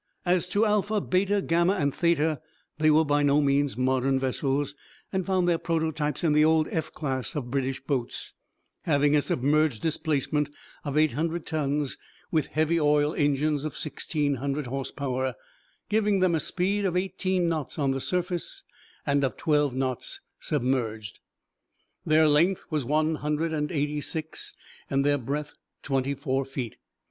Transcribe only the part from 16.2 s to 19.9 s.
a speed of eighteen knots on the surface and of twelve